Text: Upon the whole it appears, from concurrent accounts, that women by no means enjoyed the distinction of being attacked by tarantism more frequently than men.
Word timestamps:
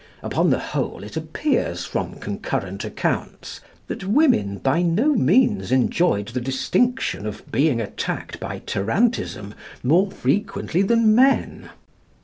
Upon 0.23 0.49
the 0.49 0.57
whole 0.57 1.03
it 1.03 1.15
appears, 1.15 1.85
from 1.85 2.15
concurrent 2.15 2.83
accounts, 2.83 3.61
that 3.85 4.03
women 4.03 4.57
by 4.57 4.81
no 4.81 5.13
means 5.13 5.71
enjoyed 5.71 6.29
the 6.29 6.41
distinction 6.41 7.27
of 7.27 7.43
being 7.51 7.79
attacked 7.79 8.39
by 8.39 8.63
tarantism 8.65 9.53
more 9.83 10.09
frequently 10.09 10.81
than 10.81 11.13
men. 11.13 11.69